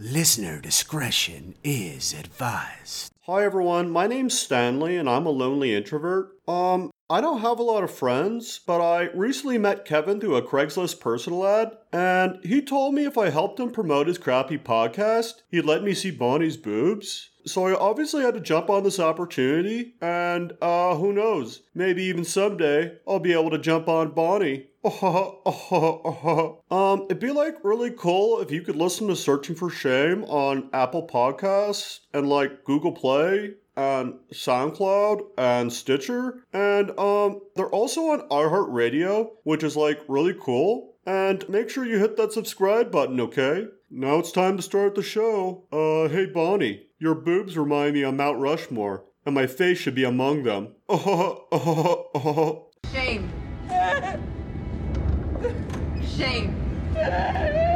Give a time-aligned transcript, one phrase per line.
[0.00, 3.10] Listener discretion is advised.
[3.22, 6.28] Hi everyone, my name's Stanley and I'm a lonely introvert.
[6.46, 10.42] Um, I don't have a lot of friends, but I recently met Kevin through a
[10.42, 15.40] Craigslist personal ad, and he told me if I helped him promote his crappy podcast,
[15.50, 17.30] he'd let me see Bonnie's boobs.
[17.46, 22.24] So I obviously had to jump on this opportunity, and uh, who knows, maybe even
[22.24, 24.66] someday I'll be able to jump on Bonnie.
[26.70, 30.68] um, it'd be like really cool if you could listen to Searching for Shame on
[30.74, 36.44] Apple Podcasts and like Google Play and SoundCloud and Stitcher.
[36.52, 40.96] And um, they're also on iHeartRadio, which is like really cool.
[41.06, 43.68] And make sure you hit that subscribe button, okay?
[43.90, 45.64] Now it's time to start the show.
[45.72, 50.04] Uh, hey Bonnie, your boobs remind me of Mount Rushmore, and my face should be
[50.04, 50.74] among them.
[50.88, 53.30] Oh, oh, Shame.
[56.16, 56.54] Shame.
[56.94, 57.67] Shame.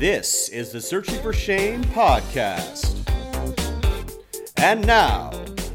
[0.00, 2.96] This is the Searching for Shame podcast.
[4.56, 5.30] And now,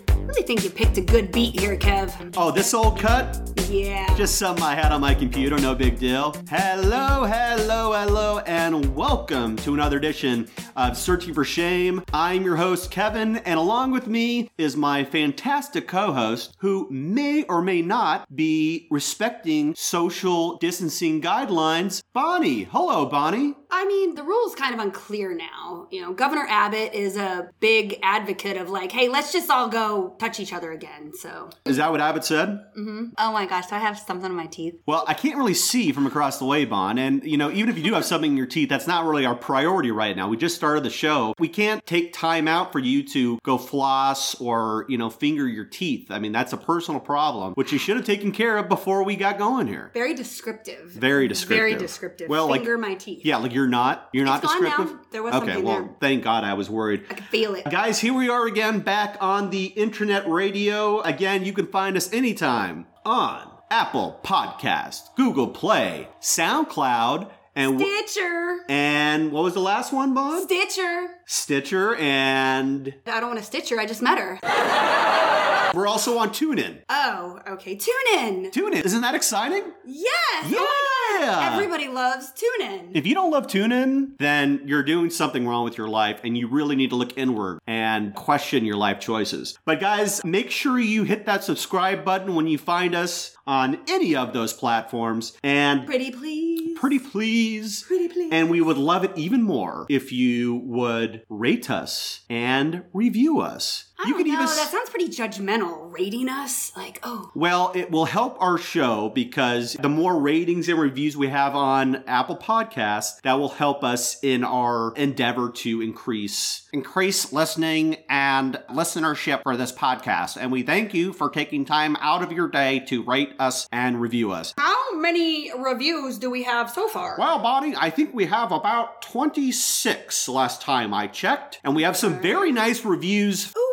[0.09, 2.33] I really think you picked a good beat here, Kev.
[2.35, 3.50] Oh, this old cut?
[3.71, 4.13] Yeah.
[4.17, 6.35] Just something I had on my computer, no big deal.
[6.49, 12.03] Hello, hello, hello, and welcome to another edition of Searching for Shame.
[12.13, 17.45] I'm your host, Kevin, and along with me is my fantastic co host who may
[17.45, 22.65] or may not be respecting social distancing guidelines, Bonnie.
[22.65, 23.55] Hello, Bonnie.
[23.73, 25.87] I mean, the rule's kind of unclear now.
[25.91, 30.17] You know, Governor Abbott is a big advocate of like, hey, let's just all go
[30.19, 31.13] touch each other again.
[31.19, 32.49] So, Is that what Abbott said?
[32.79, 33.05] Mm-hmm.
[33.19, 34.75] oh my gosh, do I have something in my teeth?
[34.87, 36.99] Well, I can't really see from across the way, Bon.
[36.99, 39.25] And, you know, even if you do have something in your teeth, that's not really
[39.27, 40.29] our priority right now.
[40.29, 41.35] We just started the show.
[41.39, 45.65] We can't take time out for you to go floss or, you know, finger your
[45.65, 46.11] teeth.
[46.11, 49.17] I mean, that's a personal problem, which you should have taken care of before we
[49.17, 49.91] got going here.
[49.95, 50.91] Very descriptive.
[50.91, 51.57] Very descriptive.
[51.59, 52.29] Very descriptive.
[52.29, 53.25] Well, like- Finger my teeth.
[53.25, 54.09] Yeah, like you're not.
[54.13, 54.77] You're not It's gone now.
[54.79, 55.13] descriptive.
[55.13, 55.47] There was okay.
[55.47, 55.91] something well, there.
[56.01, 57.05] thank God I was worried.
[57.11, 57.65] I can feel it.
[57.71, 61.01] Guys, here we are again back on the internet radio.
[61.03, 68.61] Again, you can find us anytime on Apple Podcast, Google Play, SoundCloud, and Stitcher.
[68.71, 70.41] and what was the last one, Bon?
[70.43, 71.09] Stitcher.
[71.27, 73.79] Stitcher, and I don't want a Stitcher.
[73.79, 74.39] I just met her.
[75.75, 76.83] we're also on TuneIn.
[76.89, 77.77] Oh, okay.
[77.77, 78.51] Tune in.
[78.51, 79.65] TuneIn, isn't that exciting?
[79.85, 80.47] Yes.
[80.47, 80.57] Oh yeah.
[80.61, 81.53] Oh God.
[81.53, 82.91] Everybody loves tune in.
[82.95, 86.49] If you don't love TuneIn, then you're doing something wrong with your life and you
[86.49, 89.59] really need to look inward and question your life choices.
[89.65, 94.15] But guys, make sure you hit that subscribe button when you find us on any
[94.15, 96.79] of those platforms and Pretty please.
[96.79, 97.83] pretty please.
[97.83, 98.31] Pretty please.
[98.33, 103.87] And we would love it even more if you would rate us and review us.
[104.03, 104.33] I you don't know.
[104.33, 105.93] even that sounds pretty judgmental.
[105.93, 110.79] Rating us, like, oh, Well, it will help our show because the more ratings and
[110.79, 116.69] reviews we have on Apple Podcasts, that will help us in our endeavor to increase
[116.73, 120.37] increase listening and listenership for this podcast.
[120.41, 124.01] And we thank you for taking time out of your day to rate us and
[124.01, 124.55] review us.
[124.57, 127.17] how many reviews do we have so far?
[127.19, 131.97] Well, Bonnie, I think we have about 26 last time I checked, and we have
[131.97, 133.53] some very nice reviews.
[133.57, 133.70] Ooh,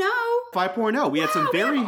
[0.00, 0.74] 5.0.
[0.74, 1.10] 5.0.
[1.10, 1.78] We had some Wow, very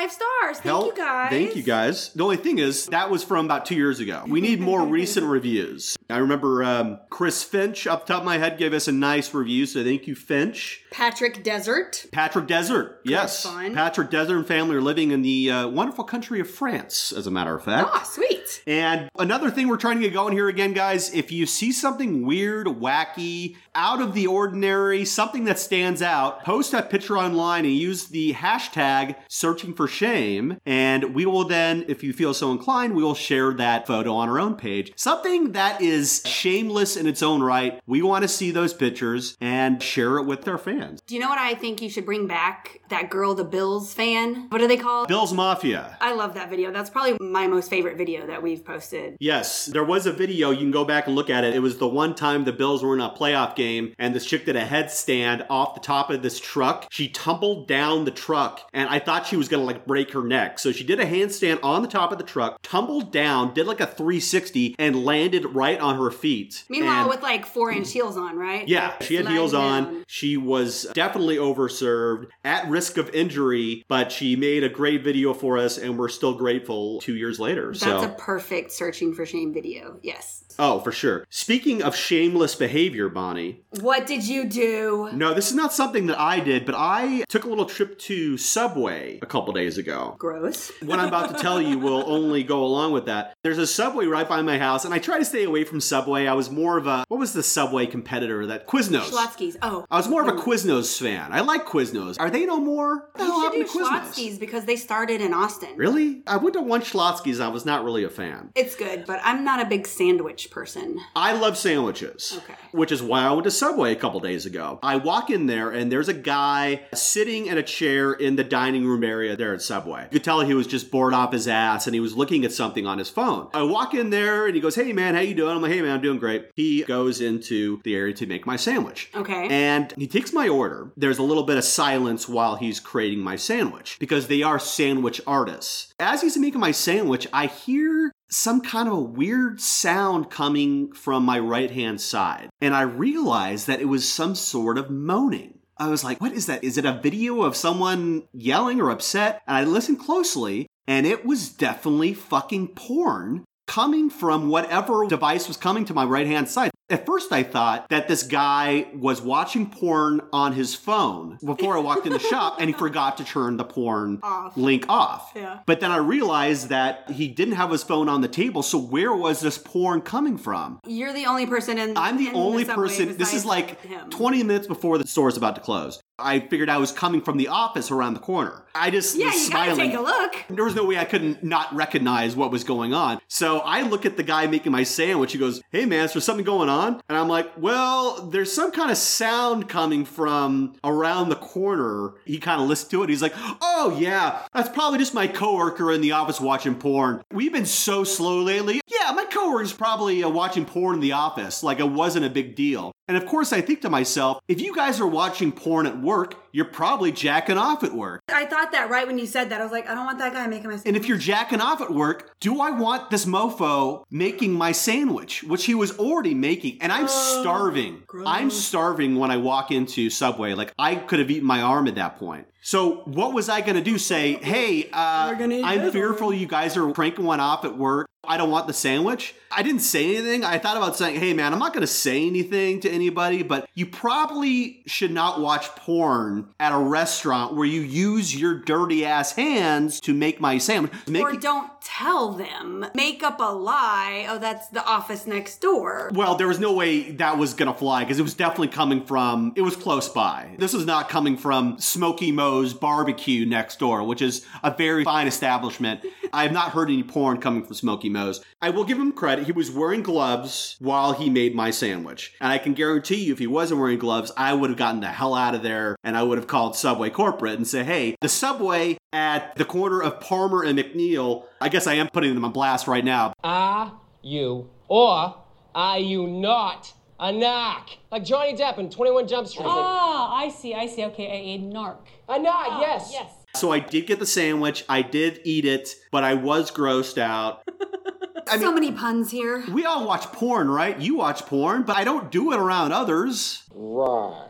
[0.00, 0.60] five stars.
[0.60, 1.30] Thank you guys.
[1.30, 2.12] Thank you guys.
[2.14, 4.24] The only thing is, that was from about two years ago.
[4.26, 5.96] We need more recent reviews.
[6.08, 9.66] I remember um, Chris Finch, up top of my head, gave us a nice review,
[9.66, 10.82] so thank you, Finch.
[10.90, 12.06] Patrick Desert.
[12.12, 13.46] Patrick Desert, yes.
[13.46, 17.30] Patrick Desert and family are living in the uh, wonderful country of France, as a
[17.30, 17.90] matter of fact.
[17.92, 18.62] Ah, sweet.
[18.66, 22.26] And another thing we're trying to get going here again, guys, if you see something
[22.26, 27.74] weird, wacky, out of the ordinary, something that stands out, post that picture online and
[27.74, 30.58] use the hashtag searching for shame.
[30.64, 34.28] And we will then, if you feel so inclined, we will share that photo on
[34.28, 34.92] our own page.
[34.96, 37.80] Something that is shameless in its own right.
[37.86, 41.00] We want to see those pictures and share it with our fans.
[41.06, 42.80] Do you know what I think you should bring back?
[42.88, 44.48] That girl, the Bills fan.
[44.48, 45.08] What are they called?
[45.08, 45.96] Bill's Mafia.
[46.00, 46.72] I love that video.
[46.72, 49.16] That's probably my most favorite video that we've posted.
[49.20, 50.50] Yes, there was a video.
[50.50, 51.54] You can go back and look at it.
[51.54, 54.44] It was the one time the Bills were in a playoff game and this chick
[54.46, 56.86] did a headstand off the top of this truck.
[56.90, 60.22] She tumbled down the truck and I thought she was going to like break her
[60.22, 60.58] neck.
[60.58, 63.80] So she did a handstand on the top of the truck, tumbled down, did like
[63.80, 66.64] a 360, and landed right on her feet.
[66.68, 68.66] Meanwhile, And- with like four inch heels on, right?
[68.68, 70.04] yeah, she had heels on.
[70.06, 75.58] She was definitely overserved, at risk of injury, but she made a great video for
[75.58, 77.68] us, and we're still grateful two years later.
[77.68, 79.98] That's so, a perfect searching for shame video.
[80.02, 80.44] Yes.
[80.58, 81.24] oh, for sure.
[81.30, 85.08] Speaking of shameless behavior, Bonnie, What did you do?
[85.14, 88.36] no, this is not something that I did, but I took a little trip to
[88.36, 90.16] Subway a couple days ago.
[90.18, 90.72] Gross.
[90.90, 93.34] What I'm about to tell you will only go along with that.
[93.44, 96.26] There's a Subway right by my house, and I try to stay away from Subway.
[96.26, 99.10] I was more of a what was the Subway competitor that Quiznos?
[99.10, 99.56] Schlotzsky's.
[99.62, 99.84] Oh.
[99.90, 100.42] I was more of a mm.
[100.42, 101.32] Quiznos fan.
[101.32, 102.18] I like Quiznos.
[102.18, 103.10] Are they no more?
[103.14, 103.84] What You should do?
[103.84, 105.76] Schlotzsky's because they started in Austin.
[105.76, 106.22] Really?
[106.26, 107.40] I went to one Schlotzsky's.
[107.40, 108.50] I was not really a fan.
[108.54, 110.98] It's good, but I'm not a big sandwich person.
[111.14, 112.38] I love sandwiches.
[112.38, 112.54] Okay.
[112.72, 114.78] Which is why I went to Subway a couple days ago.
[114.82, 118.86] I walk in there and there's a guy sitting in a chair in the dining
[118.86, 120.04] room area there at Subway.
[120.04, 122.52] You could tell he was just bored off his ass and he was looking at
[122.52, 123.48] something on his phone.
[123.54, 125.82] I walk in there and he goes, "Hey man, how you doing?" I'm like, "Hey
[125.82, 129.10] man, I'm doing great." He goes into the area to make my sandwich.
[129.14, 129.48] Okay.
[129.50, 130.92] And he takes my order.
[130.96, 135.20] There's a little bit of silence while he's creating my sandwich because they are sandwich
[135.26, 135.92] artists.
[135.98, 141.24] As he's making my sandwich, I hear some kind of a weird sound coming from
[141.24, 142.48] my right hand side.
[142.60, 145.58] And I realized that it was some sort of moaning.
[145.80, 146.62] I was like, what is that?
[146.62, 149.40] Is it a video of someone yelling or upset?
[149.46, 155.56] And I listened closely, and it was definitely fucking porn coming from whatever device was
[155.56, 156.70] coming to my right hand side.
[156.90, 161.80] At first, I thought that this guy was watching porn on his phone before I
[161.80, 164.56] walked in the shop and he forgot to turn the porn Off.
[164.56, 165.32] link off.
[165.36, 165.60] Yeah.
[165.66, 169.14] But then I realized that he didn't have his phone on the table, so where
[169.14, 170.80] was this porn coming from?
[170.86, 171.96] You're the only person in.
[171.96, 173.16] I'm the in only subway person.
[173.16, 174.10] This is like him.
[174.10, 176.00] 20 minutes before the store is about to close.
[176.18, 178.66] I figured I was coming from the office around the corner.
[178.74, 179.90] I just Yeah, was you gotta smiling.
[179.90, 180.34] take a look.
[180.50, 183.20] There was no way I couldn't not recognize what was going on.
[183.28, 185.32] So I look at the guy making my sandwich.
[185.32, 186.79] He goes, Hey man, is there something going on?
[186.88, 192.14] And I'm like, Well, there's some kind of sound coming from around the corner.
[192.24, 193.08] He kind of listened to it.
[193.08, 197.22] He's like, Oh yeah, that's probably just my coworker in the office watching porn.
[197.32, 198.80] We've been so slow lately.
[198.86, 201.62] Yeah, my coworker's probably uh, watching porn in the office.
[201.62, 202.92] Like it wasn't a big deal.
[203.08, 206.36] And of course, I think to myself, if you guys are watching porn at work,
[206.52, 208.22] you're probably jacking off at work.
[208.28, 209.60] I thought that right when you said that.
[209.60, 210.76] I was like, I don't want that guy making my.
[210.76, 210.86] Sandwich.
[210.86, 215.42] And if you're jacking off at work, do I want this mofo making my sandwich,
[215.44, 216.78] which he was already making?
[216.80, 218.02] And I'm starving.
[218.26, 220.54] I'm starving when I walk into Subway.
[220.54, 222.46] Like I could have eaten my arm at that point.
[222.62, 223.96] So what was I going to do?
[223.96, 227.76] Say, hey, uh, We're gonna eat I'm fearful you guys are cranking one off at
[227.76, 228.06] work.
[228.22, 229.34] I don't want the sandwich.
[229.52, 230.44] I didn't say anything.
[230.44, 233.68] I thought about saying, hey man, I'm not going to say anything to anybody, but
[233.74, 239.32] you probably should not watch porn at a restaurant where you use your dirty ass
[239.32, 240.92] hands to make my sandwich.
[241.08, 242.86] Make or don't tell them.
[242.94, 244.26] Make up a lie.
[244.28, 246.10] Oh, that's the office next door.
[246.14, 249.52] well, there was no way that was gonna fly because it was definitely coming from.
[249.56, 250.54] It was close by.
[250.58, 255.26] This was not coming from Smokey Mo's Barbecue next door, which is a very fine
[255.26, 256.00] establishment.
[256.32, 258.40] I have not heard any porn coming from Smokey Mo's.
[258.62, 259.46] I will give him credit.
[259.46, 263.38] He was wearing gloves while he made my sandwich, and I can guarantee you, if
[263.38, 266.22] he wasn't wearing gloves, I would have gotten the hell out of there, and I
[266.22, 270.62] would have called Subway corporate and said, "Hey, the Subway at the corner of Palmer
[270.62, 273.32] and McNeil." I guess I am putting them on blast right now.
[273.44, 273.92] Are
[274.22, 275.36] you or
[275.74, 277.96] are you not a narc?
[278.10, 279.66] Like Johnny Depp in 21 Jump Street.
[279.68, 281.04] Ah, I see, I see.
[281.06, 281.98] Okay, a, a narc.
[282.28, 283.10] A narc, yes.
[283.12, 283.32] Yes.
[283.54, 284.84] So I did get the sandwich.
[284.88, 287.62] I did eat it, but I was grossed out.
[288.48, 289.64] I so many puns here.
[289.70, 290.98] we all watch porn, right?
[290.98, 293.62] You watch porn, but I don't do it around others.
[293.72, 294.48] Right.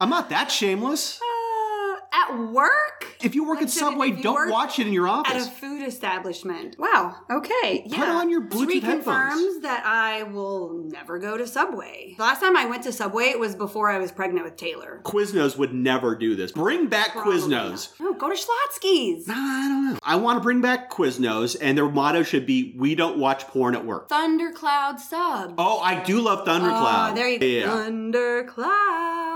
[0.00, 1.18] I'm not that shameless.
[2.16, 3.16] At work?
[3.22, 5.34] If you work at Subway, don't watch it in your office.
[5.34, 6.76] At a food establishment.
[6.78, 7.16] Wow.
[7.30, 7.82] Okay.
[7.86, 7.98] Yeah.
[7.98, 9.60] Put on your Bluetooth Reconfirms headphones.
[9.62, 12.14] that I will never go to Subway.
[12.16, 15.00] The last time I went to Subway, it was before I was pregnant with Taylor.
[15.04, 16.52] Quiznos would never do this.
[16.52, 17.48] Bring back Probably Quiznos.
[17.50, 18.00] not.
[18.00, 19.26] No, go to Schlotzsky's.
[19.28, 19.98] Nah, I don't know.
[20.02, 23.74] I want to bring back Quiznos, and their motto should be "We don't watch porn
[23.74, 25.54] at work." Thundercloud subs.
[25.58, 27.12] Oh, I do love Thundercloud.
[27.12, 27.46] Oh, there you go.
[27.46, 27.66] Yeah.
[27.66, 29.35] Thundercloud.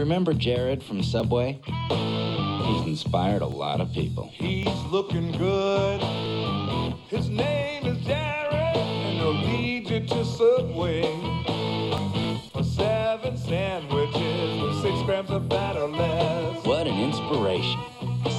[0.00, 1.60] Remember Jared from Subway?
[1.90, 4.30] He's inspired a lot of people.
[4.32, 6.00] He's looking good.
[7.08, 11.02] His name is Jared, and he'll lead you to Subway
[12.50, 16.64] for seven sandwiches with six grams of fat or less.
[16.64, 17.78] What an inspiration.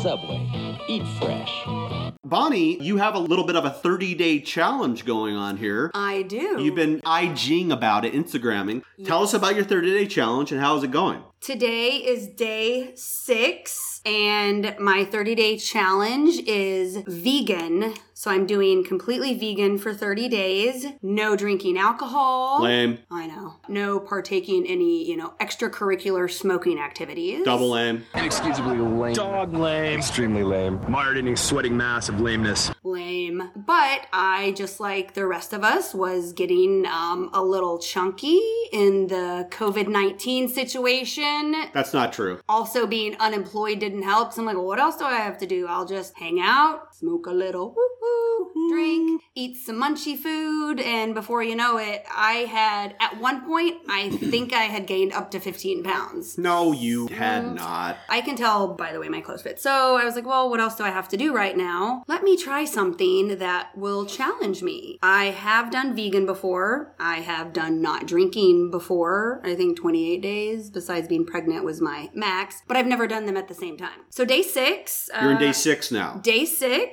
[0.01, 0.79] Subway.
[0.87, 2.10] Eat fresh.
[2.31, 5.91] Bonnie, you have a little bit of a 30 day challenge going on here.
[5.93, 6.63] I do.
[6.63, 8.83] You've been IGing about it, Instagramming.
[9.03, 11.23] Tell us about your 30 day challenge and how is it going?
[11.41, 17.95] Today is day six, and my 30 day challenge is vegan.
[18.21, 20.85] So I'm doing completely vegan for 30 days.
[21.01, 22.61] No drinking alcohol.
[22.61, 22.99] Lame.
[23.09, 23.55] I know.
[23.67, 27.43] No partaking in any, you know, extracurricular smoking activities.
[27.43, 28.05] Double lame.
[28.13, 29.15] Inexcusably lame.
[29.15, 29.97] Dog lame.
[29.97, 30.79] Extremely lame.
[30.87, 32.71] Mired in a sweating mass of lameness.
[32.83, 33.49] Lame.
[33.55, 38.39] But I, just like the rest of us, was getting um, a little chunky
[38.71, 41.55] in the COVID 19 situation.
[41.73, 42.39] That's not true.
[42.47, 44.31] Also, being unemployed didn't help.
[44.31, 45.65] So I'm like, well, what else do I have to do?
[45.67, 50.79] I'll just hang out, smoke a little, woo woo, drink, eat some munchy food.
[50.79, 55.13] And before you know it, I had, at one point, I think I had gained
[55.13, 56.37] up to 15 pounds.
[56.37, 57.97] No, you had not.
[58.09, 59.59] I can tell by the way my clothes fit.
[59.59, 62.03] So I was like, well, what else do I have to do right now?
[62.07, 64.99] Let me try something that will challenge me.
[65.01, 66.95] I have done vegan before.
[66.99, 69.41] I have done not drinking before.
[69.43, 72.61] I think 28 days, besides being pregnant, was my max.
[72.67, 74.01] But I've never done them at the same time.
[74.09, 75.09] So day six.
[75.19, 76.19] You're in uh, day six now.
[76.23, 76.45] Day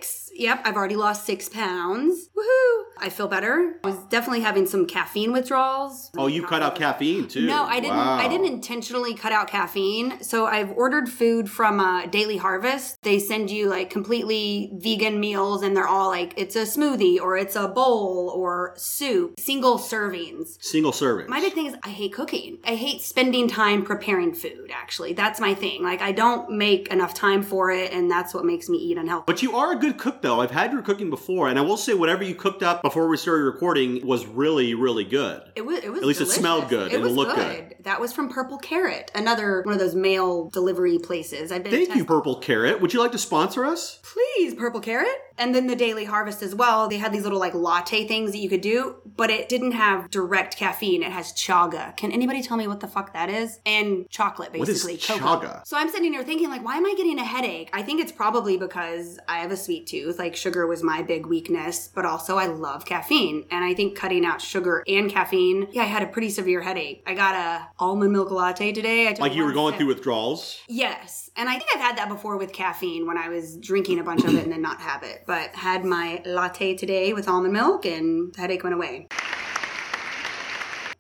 [0.03, 0.31] six.
[0.35, 2.29] Yep, I've already lost six pounds.
[2.37, 2.83] Woohoo!
[3.01, 3.77] I feel better.
[3.83, 6.11] I was definitely having some caffeine withdrawals.
[6.17, 7.47] Oh, you cut out caffeine too.
[7.47, 7.97] No, I didn't.
[7.97, 8.19] Wow.
[8.19, 10.23] I didn't intentionally cut out caffeine.
[10.23, 13.03] So I've ordered food from uh, Daily Harvest.
[13.03, 17.37] They send you like completely vegan meals, and they're all like it's a smoothie or
[17.37, 20.63] it's a bowl or soup, single servings.
[20.63, 21.29] Single servings.
[21.29, 22.59] My big thing is I hate cooking.
[22.65, 24.71] I hate spending time preparing food.
[24.73, 25.83] Actually, that's my thing.
[25.83, 29.25] Like I don't make enough time for it, and that's what makes me eat unhealthy.
[29.27, 30.41] But you are a good cook, though.
[30.41, 33.17] I've had your cooking before, and I will say, whatever you cooked up before we
[33.17, 35.43] started recording was really, really good.
[35.57, 35.79] It was.
[35.85, 36.01] It was.
[36.01, 37.77] At least it smelled good It and it looked good.
[37.81, 41.53] That was from Purple Carrot, another one of those mail delivery places.
[41.53, 41.73] I've been.
[41.73, 42.81] Thank you, Purple Carrot.
[42.81, 44.01] Would you like to sponsor us?
[44.03, 45.09] Please, Purple Carrot.
[45.39, 46.89] And then the Daily Harvest as well.
[46.89, 50.11] They had these little like latte things that you could do, but it didn't have
[50.11, 51.03] direct caffeine.
[51.03, 51.97] It has chaga.
[51.97, 53.61] Can anybody tell me what the fuck that is?
[53.65, 54.61] And chocolate, basically.
[54.61, 55.21] What is basically.
[55.21, 55.67] chaga?
[55.67, 57.71] So I'm sitting here thinking, like, why am I getting a headache?
[57.73, 60.19] I think it's probably because I have a sweet tooth.
[60.19, 63.45] Like, sugar was my big weakness, but also I love caffeine.
[63.51, 67.03] And I think cutting out sugar and caffeine, yeah, I had a pretty severe headache.
[67.07, 69.09] I got a almond milk latte today.
[69.09, 69.79] I Like you were going sip.
[69.79, 70.61] through withdrawals?
[70.69, 71.31] Yes.
[71.37, 74.25] And I think I've had that before with caffeine when I was drinking a bunch
[74.25, 75.25] of it and then not have it.
[75.29, 79.09] But had my latte today with almond milk and the headache went away.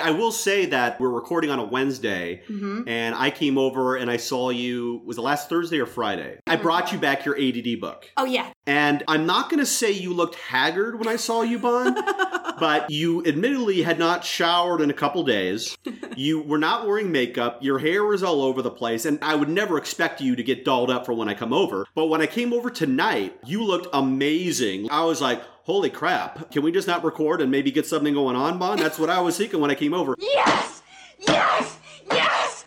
[0.00, 2.88] I will say that we're recording on a Wednesday, Mm-hmm.
[2.88, 5.02] and I came over and I saw you.
[5.04, 6.38] Was it last Thursday or Friday?
[6.46, 8.10] I brought you back your ADD book.
[8.16, 8.50] Oh, yeah.
[8.66, 11.96] And I'm not going to say you looked haggard when I saw you, Bond,
[12.60, 15.76] but you admittedly had not showered in a couple days.
[16.16, 17.62] You were not wearing makeup.
[17.62, 19.04] Your hair was all over the place.
[19.04, 21.86] And I would never expect you to get dolled up for when I come over.
[21.94, 24.88] But when I came over tonight, you looked amazing.
[24.90, 26.50] I was like, holy crap.
[26.50, 28.80] Can we just not record and maybe get something going on, Bond?
[28.80, 30.16] That's what I was thinking when I came over.
[30.18, 30.80] Yes!
[31.18, 31.77] Yes!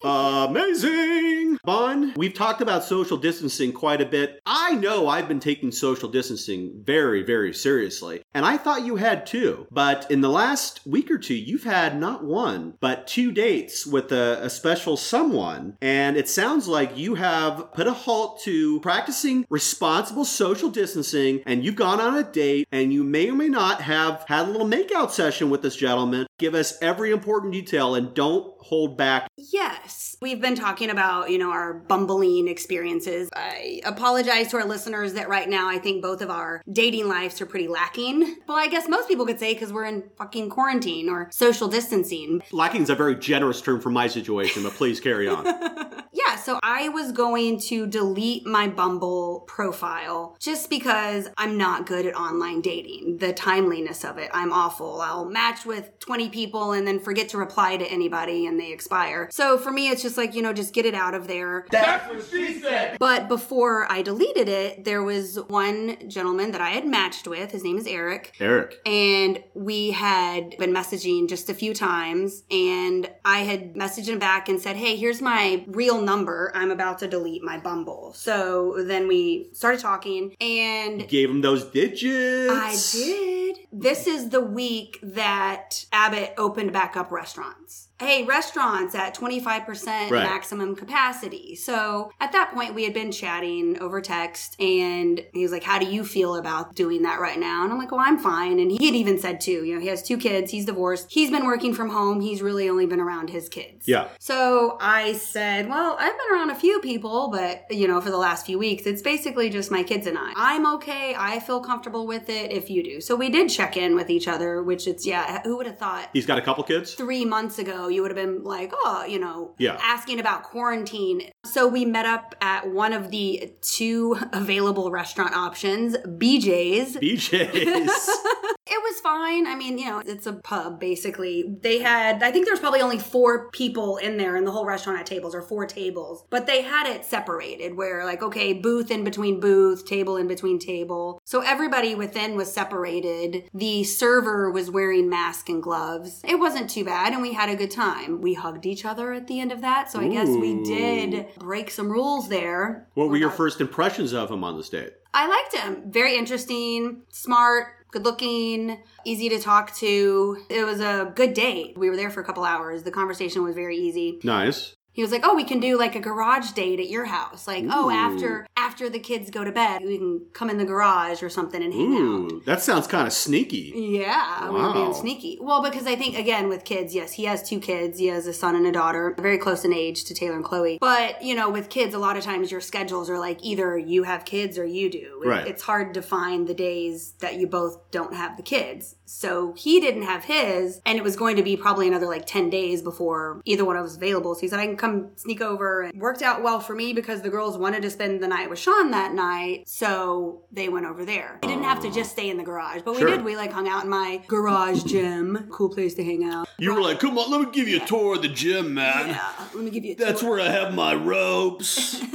[0.03, 1.59] Amazing!
[1.63, 4.41] Bon, we've talked about social distancing quite a bit.
[4.47, 9.27] I know I've been taking social distancing very, very seriously, and I thought you had
[9.27, 9.67] too.
[9.69, 14.11] But in the last week or two, you've had not one, but two dates with
[14.11, 19.45] a, a special someone, and it sounds like you have put a halt to practicing
[19.51, 23.81] responsible social distancing, and you've gone on a date, and you may or may not
[23.81, 26.25] have had a little makeout session with this gentleman.
[26.39, 29.90] Give us every important detail and don't hold back Yes.
[30.21, 33.29] We've been talking about, you know, our bumbling experiences.
[33.35, 37.41] I apologize to our listeners that right now I think both of our dating lives
[37.41, 38.37] are pretty lacking.
[38.47, 42.43] Well, I guess most people could say because we're in fucking quarantine or social distancing.
[42.51, 45.47] Lacking is a very generous term for my situation, but please carry on.
[46.13, 52.05] Yeah, so I was going to delete my Bumble profile just because I'm not good
[52.05, 53.17] at online dating.
[53.19, 54.99] The timeliness of it, I'm awful.
[54.99, 59.29] I'll match with 20 people and then forget to reply to anybody and they expire.
[59.31, 61.65] So for me, it's just like, you know, just get it out of there.
[61.71, 62.97] That's what she said.
[62.99, 67.51] But before I deleted it, there was one gentleman that I had matched with.
[67.51, 68.35] His name is Eric.
[68.39, 68.79] Eric.
[68.85, 72.43] And we had been messaging just a few times.
[72.51, 76.51] And I had messaged him back and said, Hey, here's my real number.
[76.55, 78.13] I'm about to delete my Bumble.
[78.13, 82.51] So then we started talking and Gave him those digits.
[82.51, 83.57] I did.
[83.71, 87.89] This is the week that Abbott opened back up restaurants.
[88.01, 90.23] Hey, restaurants at 25% Right.
[90.23, 91.53] maximum capacity.
[91.53, 95.77] So at that point, we had been chatting over text, and he was like, How
[95.77, 97.63] do you feel about doing that right now?
[97.63, 98.57] And I'm like, Well, I'm fine.
[98.59, 101.29] And he had even said, too, you know, he has two kids, he's divorced, he's
[101.29, 103.87] been working from home, he's really only been around his kids.
[103.87, 104.07] Yeah.
[104.19, 108.17] So I said, Well, I've been around a few people, but, you know, for the
[108.17, 110.33] last few weeks, it's basically just my kids and I.
[110.35, 111.13] I'm okay.
[111.15, 112.99] I feel comfortable with it if you do.
[112.99, 116.09] So we did check in with each other, which it's, yeah, who would have thought?
[116.13, 116.95] He's got a couple kids?
[116.95, 119.77] Three months ago, you would have been like, oh, you know, Yeah.
[119.81, 121.29] asking about quarantine.
[121.45, 126.97] So we met up at one of the two available restaurant options, BJ's.
[126.97, 128.09] BJ's.
[128.73, 129.47] It was fine.
[129.47, 131.57] I mean, you know, it's a pub basically.
[131.61, 134.65] They had, I think there was probably only four people in there in the whole
[134.65, 138.89] restaurant at tables, or four tables, but they had it separated where, like, okay, booth
[138.89, 141.19] in between booth, table in between table.
[141.25, 143.43] So everybody within was separated.
[143.53, 146.21] The server was wearing mask and gloves.
[146.23, 148.21] It wasn't too bad, and we had a good time.
[148.21, 151.71] We hugged each other at the end of that, so I guess we did break
[151.71, 152.87] some rules there.
[152.93, 154.93] what were your first impressions of him on this date?
[155.13, 155.91] I liked him.
[155.91, 160.37] Very interesting, smart, good looking, easy to talk to.
[160.49, 161.77] It was a good date.
[161.77, 162.83] We were there for a couple hours.
[162.83, 164.19] The conversation was very easy.
[164.23, 164.75] Nice.
[164.93, 167.47] He was like, "Oh, we can do like a garage date at your house.
[167.47, 171.23] Like, oh, after after the kids go to bed, we can come in the garage
[171.23, 171.99] or something and hang out."
[172.31, 173.71] Ooh, that sounds kind of sneaky.
[173.75, 174.91] Yeah, we were being Wow.
[174.93, 175.37] sneaky.
[175.41, 177.99] Well, because I think again with kids, yes, he has two kids.
[177.99, 180.77] He has a son and a daughter, very close in age to Taylor and Chloe.
[180.81, 184.03] But you know, with kids, a lot of times your schedules are like either you
[184.03, 185.21] have kids or you do.
[185.25, 185.47] Right.
[185.47, 188.95] It's hard to find the days that you both don't have the kids.
[189.05, 192.49] So he didn't have his, and it was going to be probably another like ten
[192.49, 194.35] days before either one of us was available.
[194.35, 197.21] So he said, "I can come sneak over." And worked out well for me because
[197.21, 201.05] the girls wanted to spend the night with Sean that night, so they went over
[201.05, 201.39] there.
[201.43, 203.09] We didn't have to just stay in the garage, but we Sure.
[203.09, 203.23] did.
[203.23, 205.47] We like hung out in my garage gym.
[205.51, 206.47] Cool place to hang out.
[206.57, 209.09] You were like, come on, let me give you a tour of the gym, man.
[209.09, 210.31] Yeah, let me give you a That's tour.
[210.31, 212.01] where I have my ropes.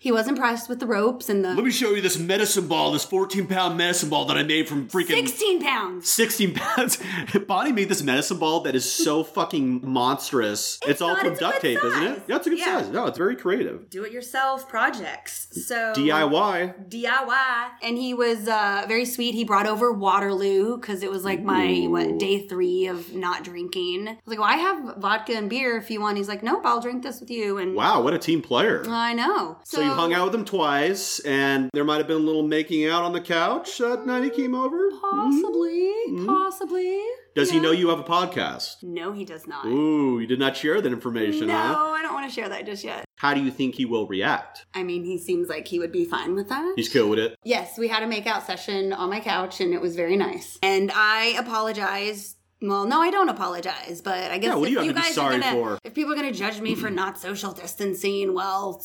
[0.00, 1.54] He was impressed with the ropes and the.
[1.54, 4.68] let me show you this medicine ball, this 14 pound medicine ball that I made
[4.68, 6.08] from freaking 16 pounds.
[6.08, 6.98] 16 pounds.
[7.46, 10.78] Bonnie made this medicine ball that is so fucking monstrous.
[10.86, 12.22] It's, all not, from it's duct tape, isn't it?
[12.28, 12.80] Yeah, it's a good Yeah.
[12.82, 12.88] size.
[12.90, 13.90] No, it's very creative.
[13.90, 15.48] Do it yourself projects.
[15.66, 16.88] So DIY.
[16.90, 17.68] DIY.
[17.82, 19.34] And he was uh, very sweet.
[19.34, 24.08] He brought over Waterloo because it was like my what day three of not drinking.
[24.08, 26.16] I was like, well, I have vodka and beer if you want.
[26.16, 27.58] He's like, nope, I'll drink this with you.
[27.58, 28.84] And Wow, what a team player.
[28.88, 29.58] I know.
[29.64, 32.86] So, you hung out with him twice, and there might have been a little making
[32.86, 34.90] out on the couch that night he came over.
[35.00, 36.16] Possibly, mm-hmm.
[36.18, 36.26] Mm-hmm.
[36.26, 37.00] possibly.
[37.34, 38.82] Does he know you have a podcast?
[38.82, 39.64] No, he does not.
[39.66, 41.76] Ooh, you did not share that information, no, huh?
[41.76, 43.04] I don't want to share that just yet.
[43.16, 44.66] How do you think he will react?
[44.74, 46.72] I mean, he seems like he would be fine with that.
[46.76, 47.36] He's cool with it.
[47.44, 50.58] Yes, we had a makeout session on my couch and it was very nice.
[50.62, 52.36] And I apologize.
[52.60, 55.36] Well, no, I don't apologize, but I guess Yeah, you have to be guys sorry
[55.36, 55.78] are gonna, for?
[55.84, 58.80] if people are gonna judge me for not social distancing, well,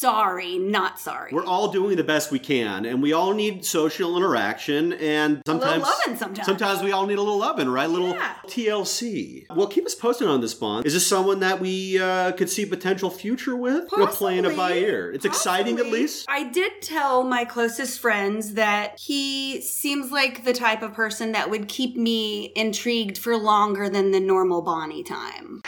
[0.00, 1.30] sorry, not sorry.
[1.32, 5.82] We're all doing the best we can, and we all need social interaction, and sometimes
[5.82, 6.46] lovin' sometimes.
[6.46, 7.88] Sometimes we all need a little loving, right?
[7.88, 8.34] A little Yeah.
[8.46, 9.46] TLC.
[9.54, 10.84] Well, keep us posted on this, Bond.
[10.84, 13.88] Is this someone that we uh, could see potential future with?
[13.96, 14.84] We're playing it by Possibly.
[14.84, 15.12] ear.
[15.12, 16.26] It's exciting, at least.
[16.28, 21.48] I did tell my closest friends that he seems like the type of person that
[21.50, 25.62] would keep me intrigued for longer than the normal Bonnie time.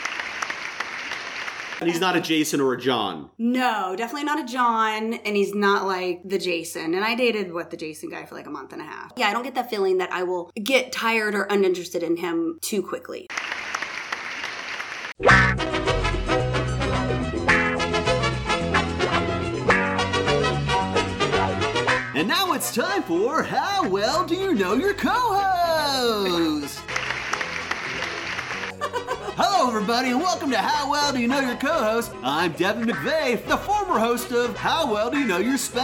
[1.81, 3.29] And he's not a Jason or a John.
[3.37, 6.93] No, definitely not a John, and he's not like the Jason.
[6.93, 9.13] And I dated what the Jason guy for like a month and a half.
[9.15, 12.59] Yeah, I don't get that feeling that I will get tired or uninterested in him
[12.61, 13.27] too quickly.
[22.13, 26.68] And now it's time for How Well Do You Know Your Co-Host?
[29.41, 32.11] Hello, everybody, and welcome to How Well Do You Know Your Co-Host?
[32.23, 35.79] I'm Devin McVeigh, the former host of How Well Do You Know Your Spouse?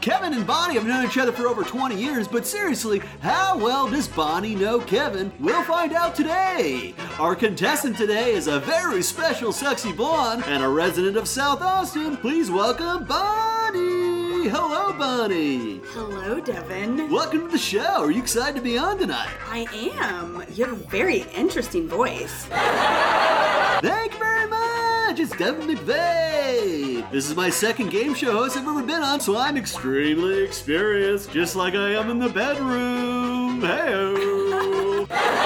[0.00, 3.90] Kevin and Bonnie have known each other for over 20 years, but seriously, how well
[3.90, 5.32] does Bonnie know Kevin?
[5.40, 6.94] We'll find out today.
[7.18, 12.16] Our contestant today is a very special sexy blonde and a resident of South Austin.
[12.16, 14.25] Please welcome Bonnie.
[14.48, 15.80] Hello, Bonnie.
[15.86, 17.10] Hello, Devin.
[17.10, 18.04] Welcome to the show.
[18.04, 19.28] Are you excited to be on tonight?
[19.48, 19.66] I
[19.98, 20.44] am.
[20.52, 22.44] You have a very interesting voice.
[22.44, 25.18] Thank you very much.
[25.18, 27.10] It's Devin McVeigh.
[27.10, 31.32] This is my second game show host I've ever been on, so I'm extremely experienced,
[31.32, 33.62] just like I am in the bedroom.
[33.62, 35.42] Hey.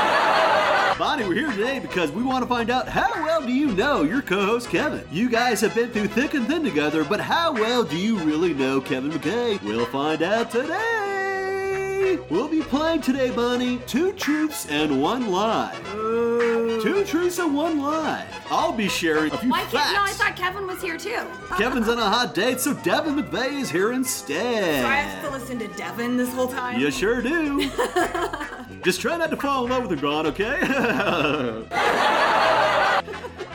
[1.18, 4.22] We're here today because we want to find out how well do you know your
[4.22, 5.04] co-host Kevin?
[5.10, 8.54] You guys have been through thick and thin together, but how well do you really
[8.54, 9.60] know Kevin McKay?
[9.62, 12.18] We'll find out today.
[12.30, 15.76] We'll be playing today, Bonnie, two truths and one lie.
[16.82, 18.24] Two truths and one lie.
[18.48, 19.92] I'll be sharing a few Why facts.
[19.92, 21.26] No, I thought Kevin was here too.
[21.58, 24.82] Kevin's on a hot date, so Devin McVeigh is here instead.
[24.82, 26.80] So I have to listen to Devin this whole time.
[26.80, 27.68] You sure do.
[28.82, 30.58] Just try not to fall in love with him, god, okay?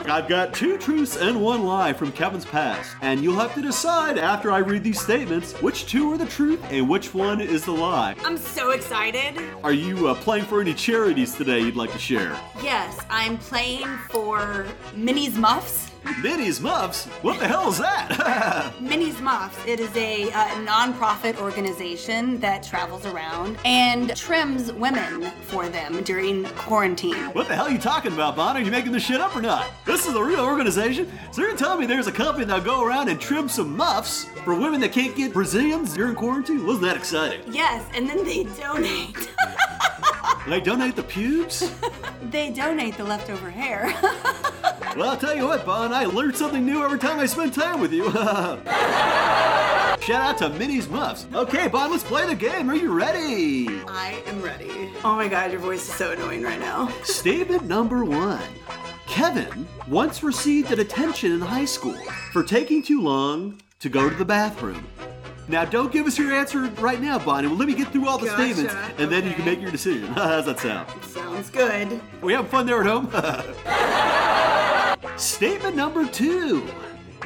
[0.08, 4.20] I've got two truths and one lie from Kevin's past, and you'll have to decide
[4.20, 7.72] after I read these statements which two are the truth and which one is the
[7.72, 8.16] lie.
[8.24, 9.42] I'm so excited.
[9.64, 12.40] Are you uh, playing for any charities today you'd like to share?
[12.62, 15.90] Yes, I'm playing for Minnie's Muffs.
[16.22, 17.06] Minnie's Muffs?
[17.22, 18.74] What the hell is that?
[18.80, 19.58] Minnie's Muffs.
[19.66, 26.46] It is a uh, nonprofit organization that travels around and trims women for them during
[26.46, 27.16] quarantine.
[27.34, 28.62] what the hell are you talking about, Bonnie?
[28.62, 29.68] Are you making this shit up or not?
[29.86, 31.12] This is a real organization.
[31.32, 34.54] So you're telling me there's a company that'll go around and trim some muffs for
[34.54, 36.66] women that can't get Brazilians during quarantine?
[36.66, 37.42] Wasn't that exciting?
[37.52, 39.32] Yes, and then they donate.
[40.48, 41.72] They donate the pubes?
[42.32, 43.94] They donate the leftover hair.
[44.96, 47.82] Well, I'll tell you what, Bon, I learn something new every time I spend time
[47.82, 48.06] with you.
[48.14, 51.28] Shout out to Minnie's Muffs.
[51.34, 52.70] Okay, Bon, let's play the game.
[52.70, 53.68] Are you ready?
[53.90, 54.92] I am ready.
[55.04, 56.88] Oh my god, your voice is so annoying right now.
[57.04, 58.42] Statement number one
[59.06, 61.98] Kevin once received a detention in high school
[62.32, 64.88] for taking too long to go to the bathroom.
[65.48, 67.48] Now, don't give us your answer right now, Bonnie.
[67.48, 68.54] Well, let me get through all the Gotcha.
[68.54, 70.08] statements, and then you can make your decision.
[70.14, 70.90] How's that sound?
[71.04, 72.02] Sounds good.
[72.22, 73.10] We having fun there at home?
[75.18, 76.68] Statement number two.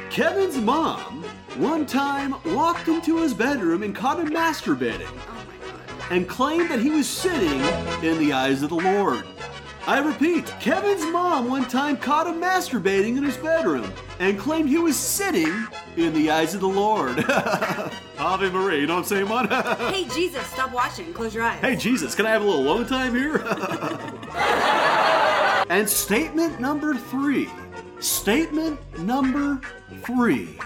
[0.10, 1.24] Kevin's mom
[1.58, 6.12] one time walked into his bedroom and caught him masturbating Oh my god.
[6.12, 7.62] and claimed that he was sitting
[8.08, 9.24] in the eyes of the Lord.
[9.90, 14.78] I repeat, Kevin's mom one time caught him masturbating in his bedroom and claimed he
[14.78, 15.66] was sitting
[15.98, 17.26] in the eyes of the Lord.
[18.20, 19.48] Ave Maria, you know what I'm saying, Mon?
[19.92, 21.12] Hey Jesus, stop watching.
[21.12, 21.60] Close your eyes.
[21.60, 23.38] Hey, Jesus, can I have a little alone time here?
[25.72, 27.50] and statement number three.
[28.00, 29.60] Statement number
[30.04, 30.60] three.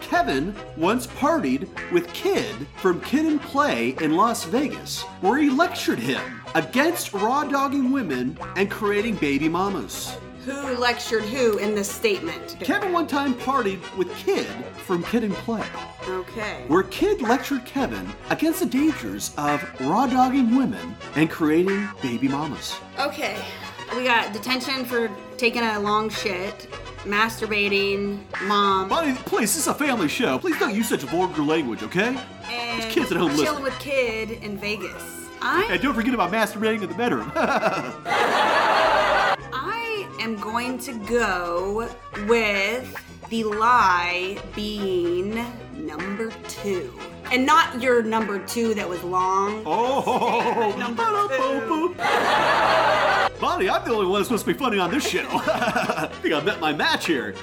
[0.00, 6.00] Kevin once partied with Kid from Kid and Play in Las Vegas, where he lectured
[6.00, 10.16] him against raw dogging women and creating baby mamas.
[10.44, 12.56] Who lectured who in this statement?
[12.60, 15.64] Kevin one time partied with Kid from Kid and Play,
[16.08, 16.64] Okay.
[16.68, 22.76] where Kid lectured Kevin against the dangers of raw dogging women and creating baby mamas.
[22.98, 23.36] Okay.
[23.94, 26.66] We got detention for taking a long shit,
[27.04, 30.38] masturbating, mom, Bonnie, please, this is a family show.
[30.38, 32.16] Please don't use such vulgar language, okay?
[32.50, 33.62] and There's kids at home chilling listening.
[33.64, 35.27] with kid in Vegas.
[35.40, 37.30] I And don't forget about masturbating in the bedroom.
[39.52, 41.88] I am going to go
[42.26, 42.94] with
[43.28, 46.98] the lie being number two.
[47.30, 49.62] And not your number two that was long.
[49.66, 51.96] oh, Number ba-da-boop-boop.
[53.38, 55.26] Bonnie, I'm the only one that's supposed to be funny on this show.
[55.30, 57.34] I think I met my match here.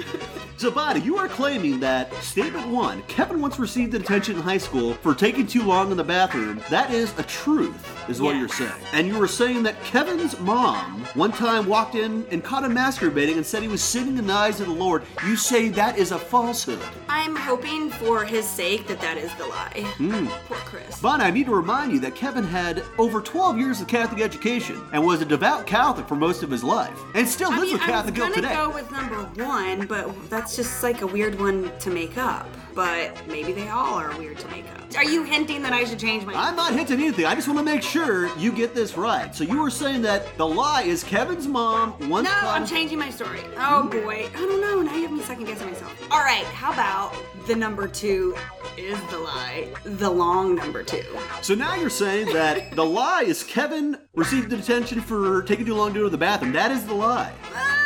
[0.63, 5.13] Bonnie, you are claiming that statement one, Kevin once received detention in high school for
[5.13, 6.59] taking too long in the bathroom.
[6.69, 8.39] That is a truth, is what Yes.
[8.39, 8.81] you're saying.
[8.93, 13.35] And you were saying that Kevin's mom one time walked in and caught him masturbating
[13.35, 15.03] and said he was sitting in the eyes of the Lord.
[15.27, 16.79] You say that is a falsehood.
[17.09, 19.83] I'm hoping for his sake that that is the lie.
[19.97, 20.27] Hmm.
[20.47, 20.99] Poor Chris.
[20.99, 24.81] Bonnie, I need to remind you that Kevin had over 12 years of Catholic education
[24.93, 27.73] and was a devout Catholic for most of his life, and still I lives mean,
[27.73, 31.07] with I was Catholic guilt gonna go with number one, but that's just like a
[31.07, 32.47] weird one to make up.
[32.73, 34.97] But maybe they all are weird to make up.
[34.97, 36.33] Are you hinting that I should change my?
[36.33, 37.25] I'm not hinting anything.
[37.25, 39.33] I just want to make sure you get this right.
[39.33, 42.99] So you were saying that the lie is Kevin's mom once No, caught I'm changing
[42.99, 43.39] my story.
[43.57, 43.89] Oh hmm?
[43.89, 44.81] boy, I don't know.
[44.81, 46.11] Now you have me second guessing myself.
[46.11, 47.15] All right, how about
[47.47, 48.35] the number two
[48.77, 51.03] is the lie, the long number two.
[51.41, 55.75] So now you're saying that the lie is Kevin received the detention for taking too
[55.75, 56.51] long to go to the bathroom.
[56.53, 57.33] That is the lie.
[57.53, 57.84] Ah!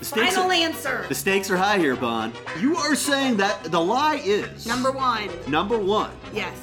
[0.00, 1.04] The stakes final are- answer.
[1.08, 2.32] The stakes are high here, Bon.
[2.58, 5.28] You are saying that the lie is Number one.
[5.46, 6.10] number one.
[6.32, 6.56] Yes.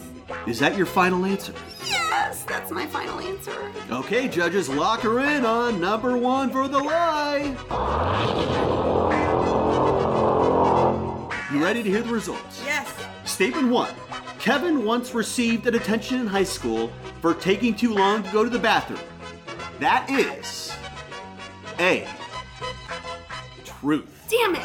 [0.45, 1.54] Is that your final answer?
[1.86, 3.71] Yes, that's my final answer.
[3.91, 7.56] Okay, judges, lock her in on number one for the lie.
[11.54, 12.62] You ready to hear the results?
[12.65, 12.91] Yes.
[13.23, 13.93] Statement one
[14.39, 18.50] Kevin once received a detention in high school for taking too long to go to
[18.50, 19.00] the bathroom.
[19.80, 20.73] That is
[21.80, 22.08] A.
[23.82, 24.28] Truth.
[24.30, 24.63] Damn it.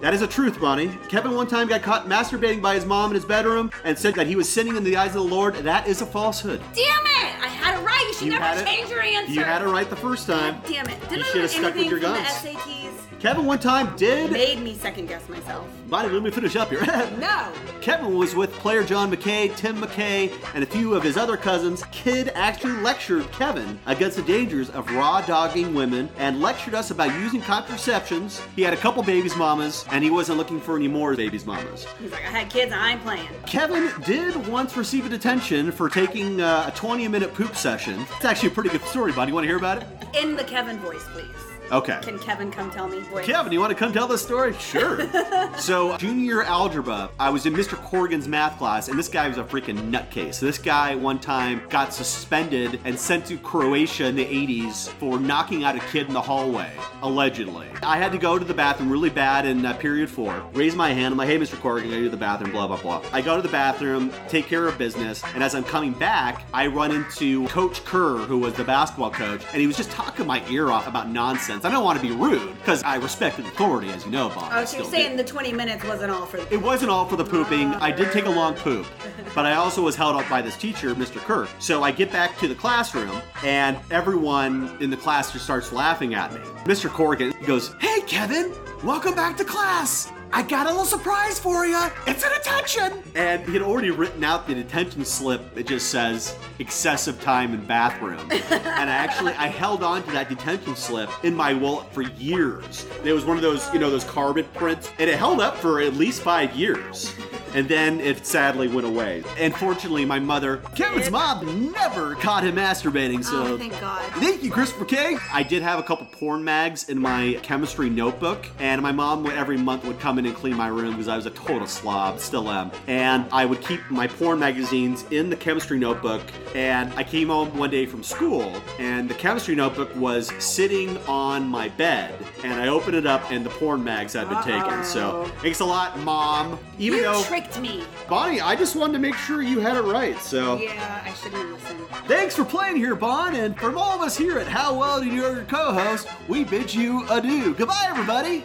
[0.00, 0.88] That is a truth, Bonnie.
[1.08, 4.26] Kevin one time got caught masturbating by his mom in his bedroom and said that
[4.26, 5.54] he was sinning in the eyes of the Lord.
[5.56, 6.60] That is a falsehood.
[6.74, 7.42] Damn it!
[7.42, 8.04] I had it right.
[8.08, 9.32] You should You never it- change your answer.
[9.32, 10.60] You had it right the first time.
[10.68, 11.00] Damn it.
[11.08, 12.26] Did You I should have stuck with your guns.
[12.28, 12.90] SATs?
[13.24, 14.30] Kevin one time did.
[14.32, 15.66] Made me second guess myself.
[15.88, 16.84] Bonnie, let me finish up here.
[17.18, 17.50] No.
[17.80, 21.82] Kevin was with player John McKay, Tim McKay, and a few of his other cousins.
[21.90, 27.18] Kid actually lectured Kevin against the dangers of raw dogging women and lectured us about
[27.18, 28.42] using contraceptions.
[28.56, 31.86] He had a couple babies mamas, and he wasn't looking for any more babies mamas.
[31.98, 33.28] He's like, I had kids, I ain't playing.
[33.46, 38.04] Kevin did once receive a detention for taking uh, a 20 minute poop session.
[38.16, 39.28] It's actually a pretty good story, bud.
[39.28, 39.88] You want to hear about it?
[40.14, 41.43] In the Kevin voice, please.
[41.72, 41.98] Okay.
[42.02, 43.24] Can Kevin come tell me voice?
[43.24, 44.54] Kevin, you want to come tell this story?
[44.54, 45.08] Sure.
[45.58, 47.76] so, junior algebra, I was in Mr.
[47.76, 50.38] Corrigan's math class, and this guy was a freaking nutcase.
[50.38, 55.64] This guy, one time, got suspended and sent to Croatia in the 80s for knocking
[55.64, 56.70] out a kid in the hallway,
[57.02, 57.68] allegedly.
[57.82, 60.92] I had to go to the bathroom really bad in uh, period four, raise my
[60.92, 61.58] hand, I'm like, hey, Mr.
[61.58, 63.02] Corrigan, I go to the bathroom, blah, blah, blah.
[63.12, 66.66] I go to the bathroom, take care of business, and as I'm coming back, I
[66.66, 70.46] run into Coach Kerr, who was the basketball coach, and he was just talking my
[70.50, 71.53] ear off about nonsense.
[71.62, 74.38] I don't want to be rude, because I respected authority, as you know, Bob.
[74.38, 75.22] Oh, I Oh, so you're saying do.
[75.22, 77.74] the 20 minutes wasn't all for the It wasn't all for the pooping.
[77.74, 77.78] Oh.
[77.80, 78.86] I did take a long poop,
[79.34, 81.18] but I also was held up by this teacher, Mr.
[81.18, 81.48] Kirk.
[81.58, 86.14] So I get back to the classroom, and everyone in the class just starts laughing
[86.14, 86.40] at me.
[86.64, 86.88] Mr.
[86.88, 90.10] Corrigan goes, Hey, Kevin, welcome back to class.
[90.36, 91.80] I got a little surprise for you.
[92.08, 93.04] It's a detention.
[93.14, 97.64] And he had already written out the detention slip that just says excessive time in
[97.64, 98.18] bathroom.
[98.32, 102.84] and I actually I held on to that detention slip in my wallet for years.
[103.04, 105.80] It was one of those, you know, those carbon prints, and it held up for
[105.80, 107.14] at least five years.
[107.54, 109.22] And then it sadly went away.
[109.38, 113.24] And fortunately, my mother, Kevin's mom, never caught him masturbating.
[113.24, 114.02] So Oh, thank God.
[114.14, 115.16] Thank you, Christopher K.
[115.32, 119.34] I did have a couple porn mags in my chemistry notebook, and my mom would
[119.34, 122.18] every month would come in and clean my room because I was a total slob,
[122.20, 122.70] still am.
[122.86, 126.22] And I would keep my porn magazines in the chemistry notebook.
[126.54, 131.46] And I came home one day from school, and the chemistry notebook was sitting on
[131.48, 132.14] my bed.
[132.42, 134.84] And I opened it up, and the porn mags had been taken.
[134.84, 136.58] So thanks a lot, mom.
[136.78, 137.84] Even you though tricked me.
[138.08, 140.18] Bonnie, I just wanted to make sure you had it right.
[140.20, 140.58] So.
[140.58, 141.80] Yeah, I shouldn't have listened.
[142.06, 145.06] Thanks for playing here, Bon, and from all of us here at How Well Do
[145.06, 147.54] You Know Your Co-host, we bid you adieu.
[147.54, 148.44] Goodbye, everybody.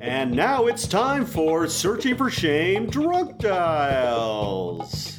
[0.00, 5.17] And now it's time for Searching for Shame Drunk Dials.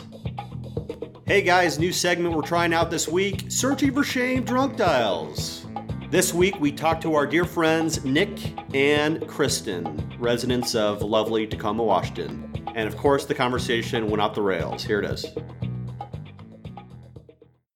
[1.30, 5.68] Hey guys, new segment we're trying out this week Searching for Shame Drunk Dials.
[6.10, 8.40] This week we talked to our dear friends Nick
[8.74, 12.52] and Kristen, residents of lovely Tacoma, Washington.
[12.74, 14.84] And of course, the conversation went off the rails.
[14.84, 15.28] Here it is.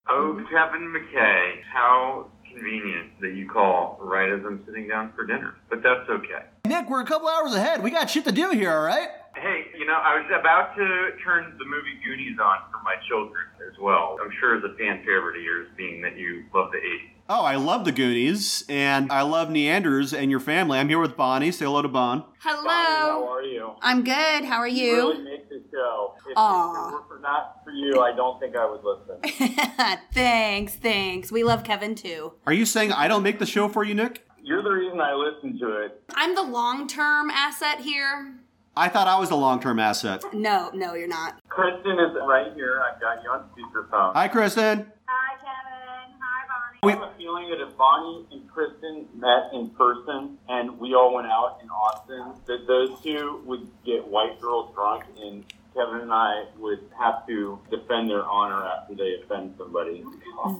[0.09, 5.53] Oh, Kevin McKay, how convenient that you call right as I'm sitting down for dinner.
[5.69, 6.45] But that's okay.
[6.65, 7.83] Nick, we're a couple hours ahead.
[7.83, 9.09] We got shit to do here, all right?
[9.35, 13.43] Hey, you know, I was about to turn the movie Goonies on for my children
[13.67, 14.17] as well.
[14.23, 17.09] I'm sure it's a fan favorite of yours, being that you love the 80s.
[17.29, 20.77] Oh, I love the Goonies, and I love Neanders and your family.
[20.77, 21.51] I'm here with Bonnie.
[21.51, 22.25] Say hello to Bon.
[22.39, 22.63] Hello.
[22.67, 23.71] How are you?
[23.81, 24.43] I'm good.
[24.45, 24.95] How are You you?
[24.97, 26.13] really make the show.
[26.19, 26.89] If, if Aw.
[26.89, 29.97] it were for not for you, I don't think I would listen.
[30.13, 31.31] thanks, thanks.
[31.31, 32.33] We love Kevin too.
[32.45, 34.27] Are you saying I don't make the show for you, Nick?
[34.43, 36.03] You're the reason I listen to it.
[36.15, 38.35] I'm the long term asset here.
[38.75, 40.23] I thought I was a long-term asset.
[40.33, 41.39] No, no, you're not.
[41.47, 42.81] Kristen is right here.
[42.81, 44.13] I've got you on speakerphone.
[44.13, 44.91] Hi, Kristen.
[45.05, 46.17] Hi, Kevin.
[46.19, 46.95] Hi, Bonnie.
[46.95, 51.13] I have a feeling that if Bonnie and Kristen met in person and we all
[51.13, 56.13] went out in Austin, that those two would get white girls drunk and Kevin and
[56.13, 60.03] I would have to defend their honor after they offend somebody.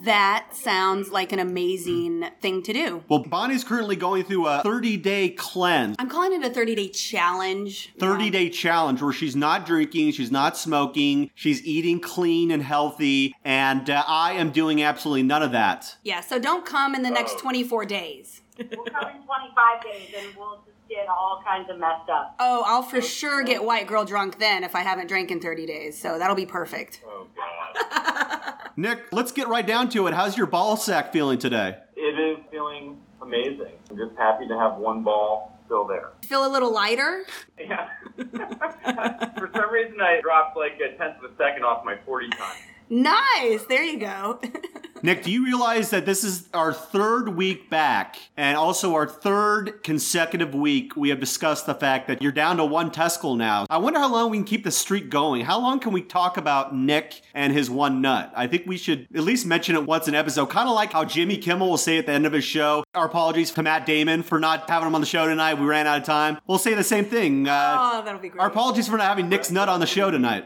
[0.04, 3.04] That sounds like an amazing thing to do.
[3.08, 5.95] Well, Bonnie's currently going through a 30-day cleanse.
[5.99, 7.93] I'm calling it a 30 day challenge.
[7.99, 13.36] 30 day challenge where she's not drinking, she's not smoking, she's eating clean and healthy,
[13.43, 15.95] and uh, I am doing absolutely none of that.
[16.04, 18.41] Yeah, so don't come in the next 24 days.
[18.58, 22.36] We'll come in 25 days and we'll just get all kinds of messed up.
[22.39, 25.65] Oh, I'll for sure get white girl drunk then if I haven't drank in 30
[25.65, 25.99] days.
[25.99, 27.01] So that'll be perfect.
[27.06, 28.53] Oh, God.
[28.77, 30.13] Nick, let's get right down to it.
[30.13, 31.77] How's your ball sack feeling today?
[31.95, 33.71] it is feeling amazing.
[33.89, 36.12] I'm just happy to have one ball still there.
[36.23, 37.23] Feel a little lighter?
[37.58, 37.88] Yeah.
[39.38, 42.58] for some reason, I dropped like a tenth of a second off my 40 time.
[42.89, 43.63] Nice.
[43.67, 44.39] There you go.
[45.06, 49.84] Nick, do you realize that this is our third week back and also our third
[49.84, 53.66] consecutive week we have discussed the fact that you're down to one testicle now?
[53.70, 55.44] I wonder how long we can keep the streak going.
[55.44, 58.32] How long can we talk about Nick and his one nut?
[58.34, 61.04] I think we should at least mention it once an episode, kind of like how
[61.04, 64.24] Jimmy Kimmel will say at the end of his show, our apologies to Matt Damon
[64.24, 65.56] for not having him on the show tonight.
[65.56, 66.38] We ran out of time.
[66.48, 67.50] We'll say the same thing.
[67.50, 68.39] Uh, oh, that'll be great.
[68.39, 70.46] our apologies for not having Nick's nut on the show tonight.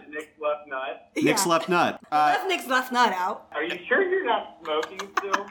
[0.55, 1.10] Nick's left nut.
[1.15, 1.51] Nick's Yeah.
[1.51, 1.99] left nut.
[2.12, 3.47] Uh, Left Nick's left nut out.
[3.53, 5.45] Are you sure you're not smoking still?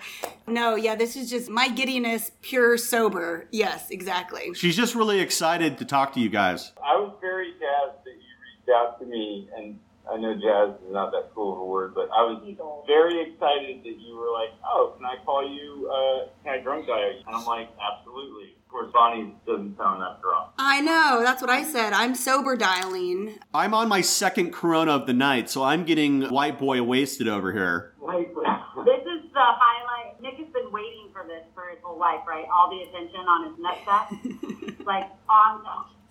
[0.46, 3.48] No, yeah, this is just my giddiness, pure sober.
[3.50, 4.54] Yes, exactly.
[4.54, 6.72] she's just really excited to talk to you guys.
[6.84, 9.78] I was very jazzed that you reached out to me, and
[10.10, 12.40] I know jazz is not that cool of a word, but I was
[12.86, 15.90] very excited that you were like, "Oh, can I call you?
[15.90, 20.20] Uh, can I drunk guy?" And I'm like, "Absolutely." Of course, Bonnie doesn't sound that
[20.20, 20.50] drunk.
[20.58, 21.94] I know, that's what I said.
[21.94, 23.38] I'm sober dialing.
[23.54, 27.52] I'm on my second Corona of the night, so I'm getting white boy wasted over
[27.54, 27.94] here.
[28.02, 30.20] Like, This is the highlight.
[30.20, 32.44] Nick has been waiting for this for his whole life, right?
[32.54, 35.62] All the attention on his nutsack, like on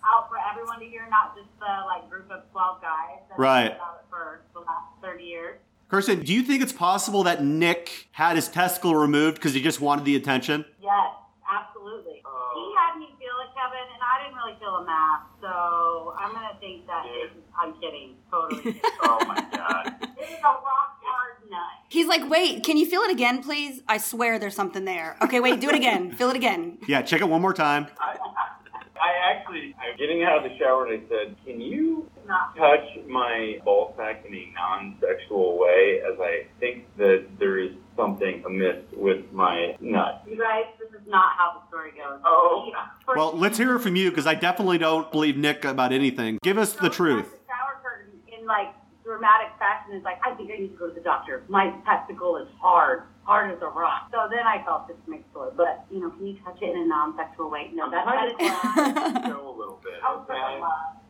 [0.04, 3.18] out for everyone to hear, not just the like group of twelve guys.
[3.28, 3.66] that Right.
[3.76, 5.58] about it for the last thirty years.
[5.88, 9.80] Kirsten, do you think it's possible that Nick had his testicle removed because he just
[9.80, 10.64] wanted the attention?
[10.82, 11.12] Yes,
[11.60, 12.22] absolutely.
[12.24, 16.14] Uh, he had me feel it, Kevin, and I didn't really feel a mass, so
[16.18, 18.62] I'm gonna think that this is, I'm kidding, totally.
[18.62, 18.80] Kidding.
[19.02, 19.94] oh my god.
[20.18, 21.60] This is a rock hard nut.
[21.88, 23.82] He's like, wait, can you feel it again, please?
[23.88, 25.16] I swear there's something there.
[25.22, 26.12] Okay, wait, do it again.
[26.16, 26.78] feel it again.
[26.86, 27.86] Yeah, check it one more time.
[28.00, 33.58] I actually, I'm getting out of the shower and I said, "Can you touch my
[33.64, 39.32] ball sack in a non-sexual way?" As I think that there is something amiss with
[39.32, 40.22] my nut.
[40.28, 42.20] You guys, this is not how the story goes.
[42.24, 42.70] Oh.
[43.14, 46.38] Well, let's hear it from you because I definitely don't believe Nick about anything.
[46.42, 47.36] Give us the truth.
[47.46, 48.74] shower curtain in like
[49.06, 51.44] dramatic fashion is like, I think I need to go to the doctor.
[51.48, 54.10] My testicle is hard, hard as a rock.
[54.10, 55.52] So then I felt this mixed story.
[55.56, 57.70] But you know, can you touch it in a non-sexual way?
[57.72, 59.94] No, that's that is Show a little bit.
[60.04, 60.60] Okay?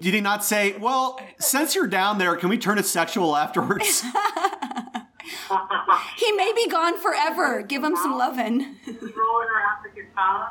[0.00, 4.04] Did he not say, well, since you're down there, can we turn it sexual afterwards?
[6.16, 7.62] He may be gone forever.
[7.62, 8.58] Give him some lovin'.
[8.86, 10.48] rolling around with your tongue.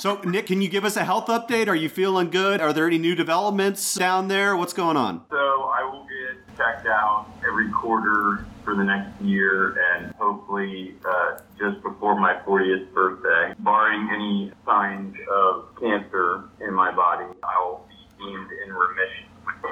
[0.00, 1.68] So, Nick, can you give us a health update?
[1.68, 2.62] Are you feeling good?
[2.62, 4.56] Are there any new developments down there?
[4.56, 5.26] What's going on?
[5.28, 11.40] So I will get checked out every quarter for the next year, and hopefully uh,
[11.58, 17.86] just before my 40th birthday, barring any signs of cancer in my body, I will
[17.86, 19.26] be deemed in remission.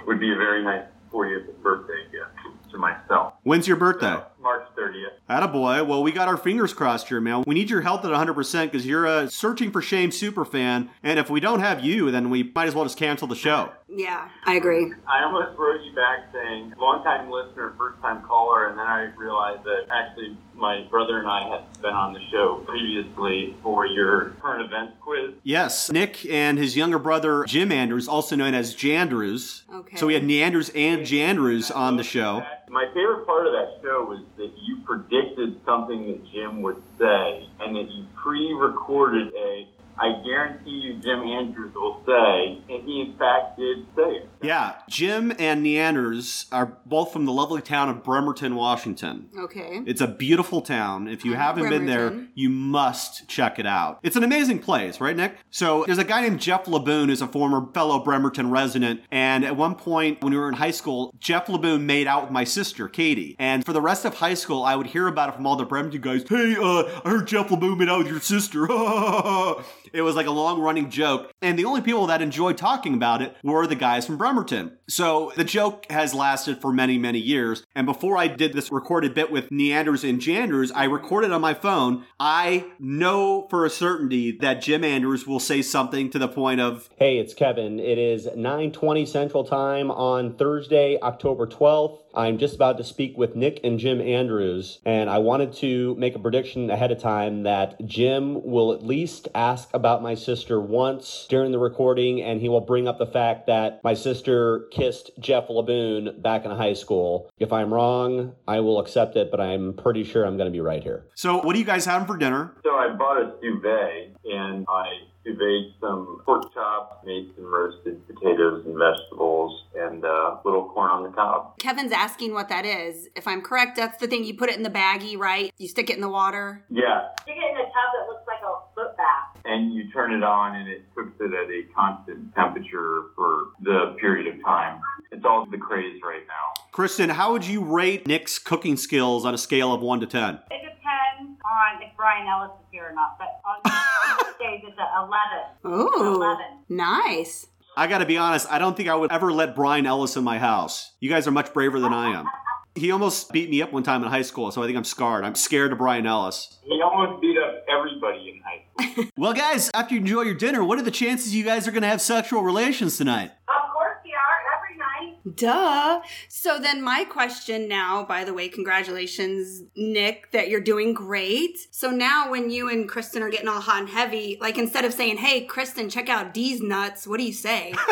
[0.07, 3.33] Would be a very nice 40th birthday gift to myself.
[3.45, 4.19] When's your birthday?
[4.49, 5.13] March 30th.
[5.29, 5.87] Attaboy.
[5.87, 7.45] Well, we got our fingers crossed here, man.
[7.47, 10.89] We need your help at 100% because you're a Searching for Shame super fan.
[11.03, 13.71] And if we don't have you, then we might as well just cancel the show.
[13.91, 14.93] Yeah, I agree.
[15.07, 19.11] I almost wrote you back saying long time listener, first time caller, and then I
[19.17, 24.31] realized that actually my brother and I had been on the show previously for your
[24.43, 25.35] current events quiz.
[25.43, 29.63] Yes, Nick and his younger brother Jim Andrews, also known as Jandrews.
[29.73, 29.97] Okay.
[29.97, 32.45] So we had Neanders and Jandrews on the show.
[32.69, 37.51] My favorite part of that show was that you predicted something that Jim would say,
[37.61, 39.68] and that you pre-recorded a
[40.01, 44.29] I guarantee you Jim Andrews will say, and he in fact did say it.
[44.43, 49.29] Yeah, Jim and Neanders are both from the lovely town of Bremerton, Washington.
[49.37, 49.83] Okay.
[49.87, 51.09] It's a beautiful town.
[51.09, 53.99] If you haven't been there, you must check it out.
[54.03, 55.37] It's an amazing place, right, Nick?
[55.51, 59.01] So there's a guy named Jeff Laboon who's a former fellow Bremerton resident.
[59.11, 62.31] And at one point when we were in high school, Jeff Laboon made out with
[62.31, 63.35] my sister, Katie.
[63.39, 65.65] And for the rest of high school, I would hear about it from all the
[65.65, 66.25] Bremerton guys.
[66.29, 68.69] Hey, uh, I heard Jeff Laboon made out with your sister.
[69.92, 71.33] it was like a long running joke.
[71.42, 74.79] And the only people that enjoyed talking about it were the guys from Bremerton.
[74.88, 77.64] So the joke has lasted for many, many years.
[77.74, 81.55] And before I did this recorded bit with Neanders and Janders, I recorded on my
[81.55, 82.05] phone.
[82.18, 86.88] I know for a certainty that Jim Anders will say something to the point of,
[86.96, 87.79] Hey, it's Kevin.
[87.79, 91.98] It is 9:20 Central Time on Thursday, October 12th.
[92.14, 96.14] I'm just about to speak with Nick and Jim Andrews, and I wanted to make
[96.14, 101.27] a prediction ahead of time that Jim will at least ask about my sister once
[101.29, 105.49] during the recording, and he will bring up the fact that my sister kissed Jeff
[105.49, 107.31] Laboon back in high school.
[107.38, 110.61] If I'm wrong, I will accept it, but I'm pretty sure I'm going to be
[110.61, 111.07] right here.
[111.14, 112.55] So, what are you guys having for dinner?
[112.64, 114.85] So I bought a sous vide and I
[115.25, 120.91] sous vide some pork chops, made some roasted potatoes and vegetables, and uh, little corn
[120.91, 121.59] on the cob.
[121.59, 123.09] Kevin's asking what that is.
[123.17, 125.53] If I'm correct, that's the thing you put it in the baggie, right?
[125.59, 126.65] You stick it in the water.
[126.71, 129.43] Yeah, You get in a tub that looks like a foot bath.
[129.45, 133.97] and you turn it on and it cooks it at a constant temperature for the
[134.01, 134.81] period of time.
[135.11, 136.64] It's all the craze right now.
[136.73, 140.35] Kristen, how would you rate Nick's cooking skills on a scale of 1 to 10?
[140.35, 143.61] It depends on if Brian Ellis is here or not, but on
[144.27, 145.83] most days it's a 11.
[145.88, 146.44] Ooh, 11.
[146.68, 147.47] nice.
[147.77, 150.38] I gotta be honest, I don't think I would ever let Brian Ellis in my
[150.38, 150.92] house.
[151.01, 152.27] You guys are much braver than I am.
[152.75, 155.25] He almost beat me up one time in high school, so I think I'm scarred.
[155.25, 156.59] I'm scared of Brian Ellis.
[156.62, 159.05] He almost beat up everybody in high school.
[159.16, 161.88] Well, guys, after you enjoy your dinner, what are the chances you guys are gonna
[161.88, 163.33] have sexual relations tonight?
[163.49, 165.18] Of course we are, every night.
[165.35, 166.01] Duh.
[166.29, 171.59] So then my question now, by the way, congratulations, Nick, that you're doing great.
[171.71, 174.93] So now when you and Kristen are getting all hot and heavy, like instead of
[174.93, 177.74] saying, hey, Kristen, check out D's nuts, what do you say?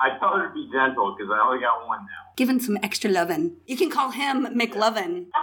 [0.00, 2.32] I tell her to be gentle because I only got one now.
[2.36, 3.56] Give him some extra lovin'.
[3.66, 5.26] You can call him McLovin.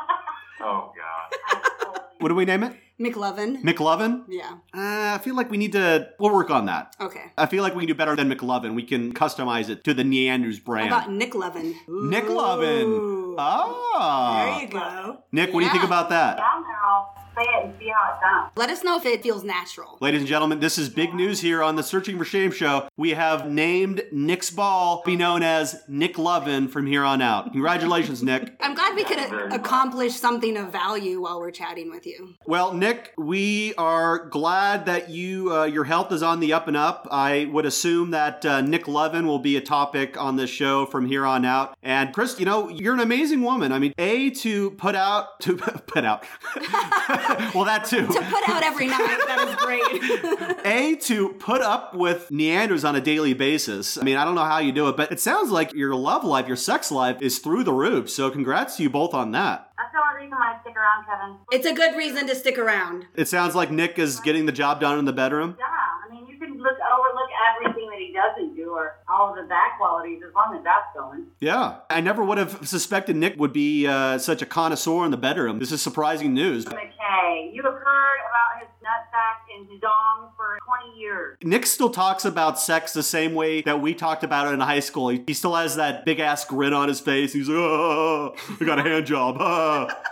[0.60, 2.00] Oh God.
[2.18, 2.76] What do we name it?
[3.00, 3.62] McLovin.
[3.62, 4.24] McLovin?
[4.28, 4.54] Yeah.
[4.74, 6.10] Uh, I feel like we need to.
[6.20, 6.96] We'll work on that.
[7.00, 7.26] Okay.
[7.38, 8.74] I feel like we can do better than McLovin.
[8.74, 10.88] We can customize it to the Neanders How brand.
[10.88, 11.76] about Nick Lovin?
[11.88, 13.36] Nick Lovin.
[13.38, 14.46] Ah.
[14.56, 15.24] There you go.
[15.32, 16.40] Nick, what do you think about that?
[17.38, 18.52] Down there, I'll say it and see how it sounds.
[18.56, 19.98] Let us know if it feels natural.
[20.02, 22.88] Ladies and gentlemen, this is big news here on the Searching for Shame show.
[22.98, 27.52] We have named Nick's ball be known as Nick Lovin from here on out.
[27.52, 28.56] Congratulations, Nick.
[28.62, 32.36] I'm glad we could a- accomplish something of value while we're chatting with you.
[32.46, 36.78] Well, Nick, we are glad that you uh, your health is on the up and
[36.78, 37.08] up.
[37.12, 41.08] I would assume that uh, Nick Lovin will be a topic on this show from
[41.08, 41.78] here on out.
[41.84, 43.72] And Chris, you know, you're an amazing woman.
[43.72, 45.58] I mean, a to put out to
[45.88, 46.24] put out.
[47.56, 48.08] well, that too.
[48.08, 48.98] To put out every night,
[49.28, 50.66] that is great.
[50.66, 53.98] A, to put up with Neanders on a daily basis.
[53.98, 56.24] I mean, I don't know how you do it, but it sounds like your love
[56.24, 58.10] life, your sex life is through the roof.
[58.10, 59.72] So congrats to you both on that.
[59.78, 61.38] That's the only reason why I stick around, Kevin.
[61.52, 63.06] it's a good reason to stick around.
[63.16, 65.56] It sounds like Nick is getting the job done in the bedroom.
[65.60, 66.97] Yeah, I mean, you can look overlook everything that he
[68.18, 71.28] doesn't do or all of the bad qualities as long as that's going.
[71.40, 71.78] Yeah.
[71.90, 75.60] I never would have suspected Nick would be uh, such a connoisseur in the bedroom.
[75.60, 76.66] This is surprising news.
[76.66, 80.58] McKay, you have heard about his nutsack and his dong for
[80.88, 81.38] 20 years.
[81.44, 84.80] Nick still talks about sex the same way that we talked about it in high
[84.80, 85.10] school.
[85.10, 87.34] He, he still has that big ass grin on his face.
[87.34, 89.38] He's like, oh, I got a hand job.
[89.40, 89.88] ah."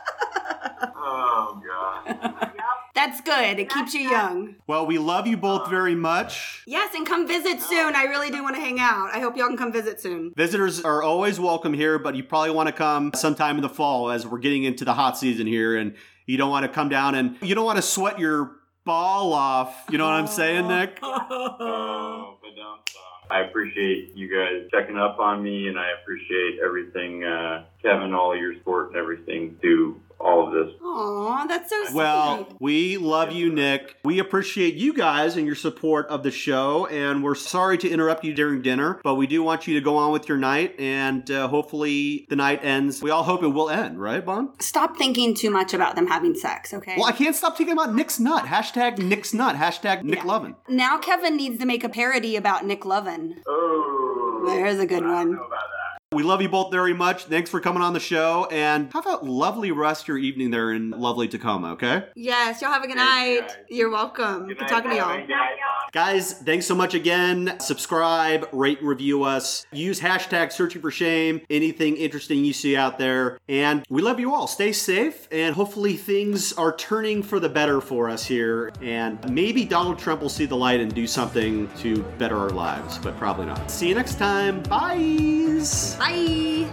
[1.07, 2.51] Oh God.
[2.95, 3.59] That's good.
[3.59, 4.55] It keeps you young.
[4.67, 6.63] Well, we love you both very much.
[6.65, 7.93] Yes, and come visit soon.
[7.93, 9.09] I really do want to hang out.
[9.13, 10.33] I hope y'all can come visit soon.
[10.37, 14.09] Visitors are always welcome here, but you probably want to come sometime in the fall
[14.09, 15.93] as we're getting into the hot season here, and
[16.25, 18.51] you don't want to come down and you don't want to sweat your
[18.85, 19.85] ball off.
[19.89, 20.99] You know what I'm saying, Nick?
[21.03, 22.81] Oh, but don't.
[23.29, 28.35] I appreciate you guys checking up on me, and I appreciate everything, uh, Kevin, all
[28.37, 30.76] your support and everything through all of this.
[30.82, 31.95] Aw, that's so sweet.
[31.95, 33.97] Well, we love you, Nick.
[34.03, 38.24] We appreciate you guys and your support of the show, and we're sorry to interrupt
[38.24, 41.30] you during dinner, but we do want you to go on with your night, and
[41.30, 43.01] uh, hopefully the night ends.
[43.01, 44.49] We all hope it will end, right, Bon?
[44.59, 46.95] Stop thinking too much about them having sex, okay?
[46.97, 48.45] Well, I can't stop thinking about Nick's nut.
[48.45, 49.55] Hashtag Nick's nut.
[49.55, 50.55] Hashtag Nick Lovin.
[50.68, 53.41] Now Kevin needs to make a parody about Nick Lovin.
[53.47, 54.43] Oh.
[54.45, 55.39] There's a good one.
[56.16, 57.26] We love you both very much.
[57.26, 58.47] Thanks for coming on the show.
[58.49, 62.07] And have a lovely rest your evening there in lovely Tacoma, okay?
[62.16, 63.51] Yes, y'all have a good night.
[63.70, 64.47] You're welcome.
[64.47, 65.28] Good talking to y'all.
[65.95, 67.55] Guys, thanks so much again.
[67.61, 69.65] Subscribe, rate, and review us.
[69.71, 73.39] Use hashtag searching for shame, anything interesting you see out there.
[73.47, 74.45] And we love you all.
[74.45, 78.73] Stay safe, and hopefully things are turning for the better for us here.
[78.81, 82.97] And maybe Donald Trump will see the light and do something to better our lives,
[82.97, 83.71] but probably not.
[83.71, 84.63] See you next time.
[84.63, 84.97] Bye.
[85.97, 86.69] Bye.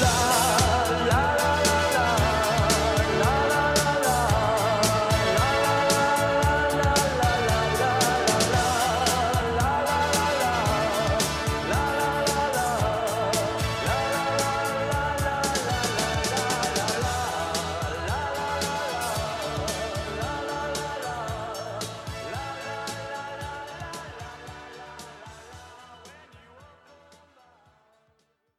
[0.00, 0.69] love.